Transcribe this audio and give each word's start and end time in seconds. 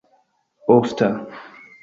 ofta 0.75 1.11